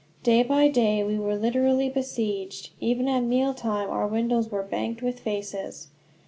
Day 0.23 0.41
by 0.41 0.67
day 0.67 1.03
we 1.03 1.19
were 1.19 1.35
literally 1.37 1.87
besieged. 1.87 2.71
Even 2.79 3.07
at 3.07 3.19
meal 3.21 3.53
time 3.53 3.87
our 3.91 4.07
windows 4.07 4.49
were 4.49 4.63
banked 4.63 5.03
with 5.03 5.19
faces. 5.19 5.89